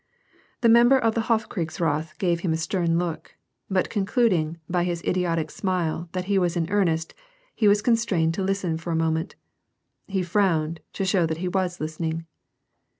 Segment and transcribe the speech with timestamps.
[0.61, 3.35] The member of the Hofkriegsrath gave him a stern look;
[3.71, 7.13] hut concluding, by his idiotic smile that he was in earnest,
[7.59, 9.35] h«* was constrained to listen for a moment.
[10.07, 12.25] He frowned, to show that he was listening.